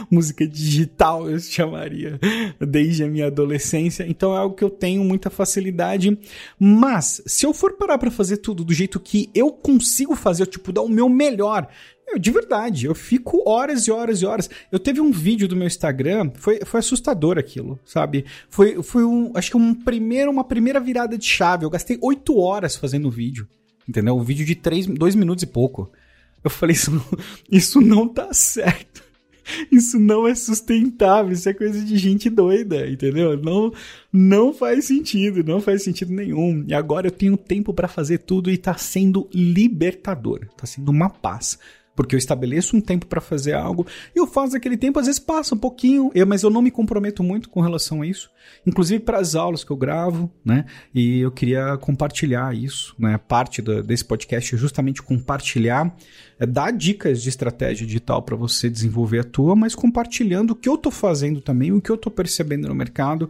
música 0.10 0.48
digital, 0.48 1.30
eu 1.30 1.40
chamaria, 1.40 2.20
desde 2.60 3.04
a 3.04 3.08
minha 3.08 3.28
adolescncia. 3.28 4.06
Então 4.08 4.34
é 4.34 4.38
algo 4.38 4.56
que 4.56 4.64
eu 4.64 4.70
tenho 4.70 5.04
muita 5.04 5.30
facilidade. 5.30 6.18
Mas, 6.60 7.22
se 7.26 7.46
eu 7.46 7.54
for 7.54 7.74
parar 7.74 7.98
para 7.98 8.12
fazer 8.12 8.38
tudo 8.38 8.64
do 8.64 8.74
jeito 8.74 9.00
que 9.00 9.30
eu 9.34 9.52
consigo 9.52 10.16
fazer, 10.16 10.46
tipo, 10.48 10.72
dar 10.72 10.82
o 10.82 10.90
meu 10.90 11.10
melhor, 11.10 11.68
eu, 12.08 12.20
de 12.20 12.32
verdade, 12.32 12.86
eu 12.86 12.94
fico 12.94 13.42
horas 13.50 13.88
e 13.88 13.92
horas 13.92 14.22
e 14.22 14.26
horas. 14.26 14.50
Eu 14.72 14.80
teve 14.80 15.00
um 15.00 15.12
vídeo 15.12 15.48
do 15.48 15.56
meu 15.56 15.68
Instagram, 15.68 16.32
foi, 16.36 16.60
foi 16.66 16.80
assustador 16.80 17.38
aquilo, 17.38 17.80
sabe? 17.86 18.26
Foi, 18.50 18.82
foi 18.84 19.04
um, 19.04 19.32
acho 19.36 19.52
que 19.52 19.58
um 19.58 19.74
primeiro, 19.74 20.30
uma 20.30 20.44
primeira 20.44 20.80
virada 20.80 21.18
de 21.18 21.26
chave. 21.26 21.66
Eu 21.66 21.70
gastei 21.70 21.98
oito 22.02 22.38
horas 22.38 22.76
fazendo 22.76 23.08
o 23.08 23.12
vídeo, 23.12 23.48
entendeu? 23.88 24.16
Um 24.16 24.24
vídeo 24.24 24.46
de 24.46 24.56
três, 24.56 24.86
dois 24.86 25.16
minutos 25.16 25.44
e 25.44 25.48
pouco. 25.48 25.92
Eu 26.44 26.50
falei, 26.50 26.76
isso 26.76 26.92
isso 27.50 27.80
não 27.80 28.08
tá 28.08 28.34
certo. 28.34 29.04
Isso 29.72 30.00
não 30.00 30.28
é 30.28 30.36
sustentável, 30.36 31.32
isso 31.32 31.50
é 31.50 31.54
coisa 31.54 31.84
de 31.84 31.98
gente 31.98 32.30
doida, 32.30 32.88
entendeu? 32.90 33.38
Não, 33.38 33.74
não 34.12 34.54
faz 34.54 34.86
sentido, 34.86 35.44
não 35.44 35.60
faz 35.60 35.84
sentido 35.84 36.14
nenhum. 36.14 36.64
E 36.68 36.74
agora 36.74 37.08
eu 37.08 37.12
tenho 37.12 37.36
tempo 37.36 37.74
para 37.74 37.88
fazer 37.88 38.20
tudo 38.20 38.50
e 38.50 38.58
tá 38.58 38.76
sendo 38.76 39.30
libertador, 39.34 40.48
tá 40.56 40.66
sendo 40.66 40.90
uma 40.90 41.10
paz 41.10 41.60
porque 41.96 42.16
eu 42.16 42.18
estabeleço 42.18 42.76
um 42.76 42.82
tempo 42.82 43.06
para 43.06 43.22
fazer 43.22 43.54
algo 43.54 43.86
e 44.16 44.20
eu 44.20 44.28
faço 44.28 44.56
aquele 44.56 44.78
tempo, 44.78 45.00
às 45.00 45.06
vezes 45.06 45.20
passa 45.20 45.56
um 45.56 45.58
pouquinho, 45.58 46.12
eu, 46.14 46.26
mas 46.26 46.44
eu 46.44 46.50
não 46.50 46.62
me 46.62 46.72
comprometo 46.72 47.24
muito 47.24 47.50
com 47.50 47.62
relação 47.62 48.02
a 48.02 48.08
isso, 48.08 48.30
inclusive 48.66 49.04
para 49.04 49.20
as 49.20 49.36
aulas 49.36 49.64
que 49.64 49.72
eu 49.72 49.78
gravo, 49.78 50.32
né? 50.44 50.66
E 50.94 51.20
eu 51.20 51.32
queria 51.32 51.78
compartilhar 51.78 52.56
isso, 52.56 52.96
né? 52.98 53.18
Parte 53.18 53.62
do, 53.62 53.84
desse 53.84 54.06
podcast 54.06 54.56
é 54.56 54.58
justamente 54.58 55.02
compartilhar, 55.02 55.96
é 56.40 56.46
dar 56.46 56.72
dicas 56.72 57.22
de 57.22 57.30
estratégia 57.30 57.86
digital 57.86 58.22
para 58.22 58.36
você 58.36 58.70
desenvolver 58.70 59.20
a 59.20 59.24
tua, 59.24 59.56
mas 59.56 59.76
compartilhando 59.76 60.52
o 60.52 60.56
que 60.56 60.70
eu 60.70 60.78
tô 60.78 60.90
fazendo 60.90 61.42
também, 61.42 61.72
o 61.72 61.82
que 61.82 61.92
eu 61.92 61.98
tô 61.98 62.10
percebendo 62.10 62.68
no 62.68 62.76
mercado, 62.76 63.30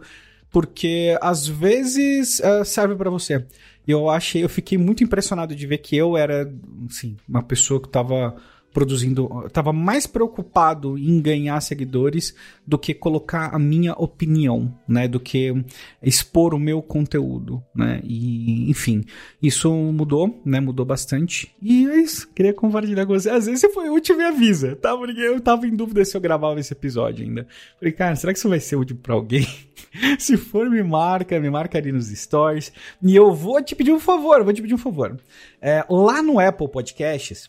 porque 0.50 1.18
às 1.20 1.46
vezes 1.46 2.38
uh, 2.38 2.64
serve 2.64 2.94
para 2.94 3.10
você. 3.10 3.44
Eu 3.86 4.08
achei, 4.08 4.42
eu 4.42 4.48
fiquei 4.48 4.78
muito 4.78 5.04
impressionado 5.04 5.54
de 5.54 5.66
ver 5.66 5.78
que 5.78 5.94
eu 5.96 6.16
era, 6.16 6.50
assim, 6.88 7.16
uma 7.28 7.42
pessoa 7.42 7.80
que 7.80 7.86
estava 7.86 8.34
produzindo, 8.74 9.44
estava 9.46 9.72
mais 9.72 10.04
preocupado 10.04 10.98
em 10.98 11.22
ganhar 11.22 11.58
seguidores 11.60 12.34
do 12.66 12.76
que 12.76 12.92
colocar 12.92 13.54
a 13.54 13.58
minha 13.58 13.92
opinião, 13.92 14.76
né, 14.86 15.06
do 15.06 15.20
que 15.20 15.54
expor 16.02 16.52
o 16.52 16.58
meu 16.58 16.82
conteúdo, 16.82 17.62
né? 17.74 18.00
E 18.02 18.68
enfim, 18.68 19.04
isso 19.40 19.72
mudou, 19.72 20.42
né? 20.44 20.58
Mudou 20.58 20.84
bastante. 20.84 21.54
E 21.62 21.88
é 21.88 21.96
isso, 22.00 22.28
queria 22.34 22.52
compartilhar 22.52 23.06
com 23.06 23.12
você. 23.14 23.30
Às 23.30 23.46
vezes 23.46 23.72
foi 23.72 23.88
útil, 23.88 24.16
me 24.16 24.24
avisa, 24.24 24.74
tá? 24.74 24.96
Porque 24.96 25.20
eu 25.20 25.40
tava 25.40 25.66
em 25.66 25.76
dúvida 25.76 26.04
se 26.04 26.16
eu 26.16 26.20
gravava 26.20 26.58
esse 26.58 26.72
episódio 26.72 27.24
ainda. 27.24 27.46
Falei, 27.78 27.92
cara, 27.92 28.16
será 28.16 28.32
que 28.32 28.38
isso 28.38 28.48
vai 28.48 28.58
ser 28.58 28.76
útil 28.76 28.96
para 29.00 29.14
alguém? 29.14 29.46
se 30.18 30.36
for, 30.36 30.68
me 30.68 30.82
marca, 30.82 31.38
me 31.38 31.48
marca 31.48 31.78
ali 31.78 31.92
nos 31.92 32.08
stories. 32.08 32.72
E 33.00 33.14
eu 33.14 33.32
vou 33.32 33.62
te 33.62 33.76
pedir 33.76 33.92
um 33.92 34.00
favor, 34.00 34.42
vou 34.42 34.52
te 34.52 34.60
pedir 34.60 34.74
um 34.74 34.78
favor. 34.78 35.16
É, 35.60 35.84
lá 35.88 36.20
no 36.22 36.40
Apple 36.40 36.68
Podcasts, 36.68 37.48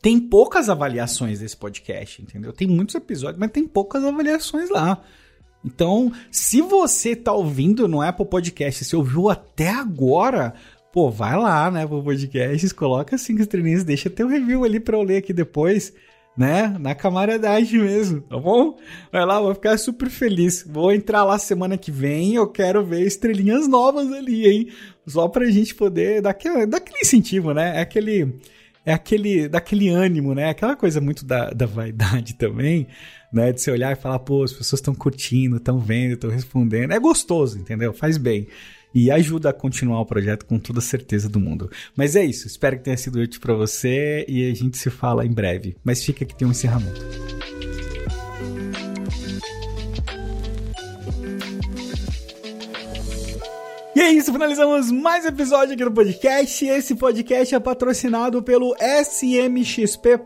tem 0.00 0.20
poucas 0.20 0.68
avaliações 0.68 1.40
desse 1.40 1.56
podcast, 1.56 2.22
entendeu? 2.22 2.52
Tem 2.52 2.68
muitos 2.68 2.94
episódios, 2.94 3.38
mas 3.38 3.50
tem 3.50 3.66
poucas 3.66 4.04
avaliações 4.04 4.70
lá. 4.70 5.02
Então, 5.64 6.12
se 6.30 6.60
você 6.60 7.16
tá 7.16 7.32
ouvindo 7.32 7.88
no 7.88 8.00
Apple 8.00 8.26
Podcast, 8.26 8.84
se 8.84 8.94
ouviu 8.94 9.28
até 9.28 9.70
agora, 9.70 10.54
pô, 10.92 11.10
vai 11.10 11.36
lá, 11.36 11.70
né, 11.70 11.86
pro 11.86 12.02
podcast, 12.02 12.74
coloca 12.74 13.18
cinco 13.18 13.42
estrelinhas, 13.42 13.84
deixa 13.84 14.08
teu 14.08 14.28
review 14.28 14.64
ali 14.64 14.78
pra 14.78 14.96
eu 14.96 15.02
ler 15.02 15.18
aqui 15.18 15.32
depois, 15.32 15.92
né, 16.36 16.76
na 16.78 16.94
camaradagem 16.94 17.80
mesmo, 17.80 18.20
tá 18.20 18.38
bom? 18.38 18.76
Vai 19.10 19.26
lá, 19.26 19.40
vou 19.40 19.52
ficar 19.52 19.76
super 19.76 20.08
feliz. 20.08 20.64
Vou 20.64 20.92
entrar 20.92 21.24
lá 21.24 21.36
semana 21.36 21.76
que 21.76 21.90
vem, 21.90 22.36
eu 22.36 22.46
quero 22.46 22.86
ver 22.86 23.04
estrelinhas 23.04 23.66
novas 23.66 24.12
ali, 24.12 24.46
hein? 24.46 24.68
Só 25.04 25.26
pra 25.26 25.50
gente 25.50 25.74
poder 25.74 26.22
dar 26.22 26.30
aquele, 26.30 26.64
dar 26.66 26.76
aquele 26.76 27.00
incentivo, 27.00 27.52
né? 27.52 27.78
É 27.78 27.80
aquele 27.80 28.38
é 28.84 28.92
aquele, 28.92 29.48
daquele 29.48 29.88
ânimo, 29.88 30.34
né? 30.34 30.48
Aquela 30.48 30.76
coisa 30.76 31.00
muito 31.00 31.24
da, 31.24 31.50
da 31.50 31.66
vaidade 31.66 32.34
também, 32.34 32.86
né? 33.32 33.52
De 33.52 33.60
você 33.60 33.70
olhar 33.70 33.92
e 33.92 33.96
falar, 34.00 34.18
pô, 34.20 34.42
as 34.42 34.52
pessoas 34.52 34.80
estão 34.80 34.94
curtindo, 34.94 35.56
estão 35.56 35.78
vendo, 35.78 36.14
estão 36.14 36.30
respondendo. 36.30 36.92
É 36.92 36.98
gostoso, 36.98 37.58
entendeu? 37.58 37.92
Faz 37.92 38.16
bem. 38.16 38.46
E 38.94 39.10
ajuda 39.10 39.50
a 39.50 39.52
continuar 39.52 40.00
o 40.00 40.06
projeto 40.06 40.46
com 40.46 40.58
toda 40.58 40.80
certeza 40.80 41.28
do 41.28 41.38
mundo. 41.38 41.70
Mas 41.94 42.16
é 42.16 42.24
isso, 42.24 42.46
espero 42.46 42.78
que 42.78 42.84
tenha 42.84 42.96
sido 42.96 43.18
útil 43.18 43.40
para 43.40 43.52
você 43.52 44.24
e 44.26 44.50
a 44.50 44.54
gente 44.54 44.78
se 44.78 44.88
fala 44.88 45.26
em 45.26 45.32
breve. 45.32 45.76
Mas 45.84 46.02
fica 46.02 46.24
que 46.24 46.34
tem 46.34 46.48
um 46.48 46.52
encerramento. 46.52 47.00
E 53.98 54.00
é 54.00 54.12
isso, 54.12 54.32
finalizamos 54.32 54.92
mais 54.92 55.26
episódio 55.26 55.74
aqui 55.74 55.82
do 55.82 55.90
podcast. 55.90 56.64
Esse 56.64 56.94
podcast 56.94 57.52
é 57.52 57.58
patrocinado 57.58 58.40
pelo 58.40 58.76
smxp.com.br, 58.78 60.22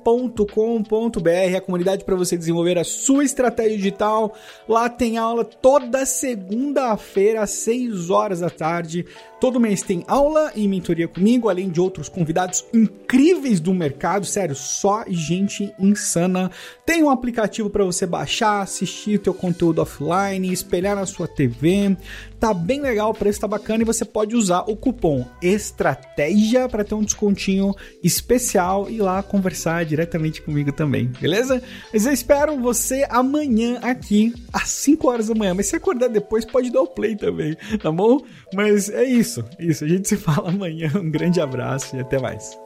a 1.57 1.61
comunidade 1.63 2.05
para 2.05 2.15
você 2.15 2.37
desenvolver 2.37 2.77
a 2.77 2.85
sua 2.85 3.25
estratégia 3.25 3.79
digital. 3.79 4.37
Lá 4.69 4.91
tem 4.91 5.17
aula 5.17 5.43
toda 5.43 6.05
segunda-feira 6.05 7.41
às 7.41 7.51
6 7.53 8.11
horas 8.11 8.41
da 8.41 8.51
tarde. 8.51 9.07
Todo 9.41 9.59
mês 9.59 9.81
tem 9.81 10.05
aula 10.07 10.53
e 10.55 10.69
mentoria 10.69 11.09
comigo, 11.09 11.49
além 11.49 11.71
de 11.71 11.81
outros 11.81 12.11
convidados 12.11 12.67
incríveis 12.75 13.59
do 13.59 13.73
mercado, 13.73 14.27
sério, 14.27 14.55
só 14.55 15.03
gente 15.09 15.75
insana. 15.81 16.51
Tem 16.85 17.03
um 17.03 17.11
aplicativo 17.11 17.71
para 17.71 17.85
você 17.85 18.07
baixar, 18.07 18.61
assistir 18.61 19.19
teu 19.19 19.33
conteúdo 19.33 19.81
offline, 19.81 20.53
espelhar 20.53 20.95
na 20.95 21.07
sua 21.07 21.27
TV. 21.27 21.97
Tá 22.43 22.53
bem 22.53 22.81
legal, 22.81 23.11
o 23.11 23.15
preço 23.15 23.41
tá 23.41 23.47
bacana 23.47 23.85
e 23.85 23.87
você 23.87 24.05
pode 24.05 24.35
usar 24.35 24.65
o 24.67 24.75
cupom 24.75 25.25
estratégia 25.41 26.69
para 26.69 26.83
ter 26.83 26.97
um 26.97 27.05
descontinho 27.05 27.73
especial 28.03 28.91
e 28.91 28.99
lá 28.99 29.23
conversar 29.23 29.85
diretamente 29.85 30.43
comigo 30.43 30.73
também, 30.73 31.07
beleza? 31.07 31.63
Mas 31.93 32.05
eu 32.05 32.13
espero 32.13 32.61
você 32.61 33.07
amanhã 33.09 33.79
aqui 33.81 34.35
às 34.53 34.69
5 34.71 35.09
horas 35.09 35.29
da 35.29 35.37
manhã. 35.37 35.55
Mas 35.55 35.69
se 35.69 35.77
acordar 35.77 36.09
depois, 36.09 36.45
pode 36.45 36.73
dar 36.73 36.83
o 36.83 36.89
play 36.89 37.15
também, 37.15 37.57
tá 37.81 37.93
bom? 37.93 38.21
Mas 38.53 38.89
é 38.89 39.05
isso, 39.05 39.45
isso. 39.61 39.85
A 39.85 39.89
gente 39.89 40.09
se 40.09 40.17
fala 40.17 40.49
amanhã. 40.51 40.91
Um 40.97 41.13
grande 41.13 41.41
abraço 41.41 41.95
e 41.95 42.01
até 42.01 42.19
mais. 42.19 42.59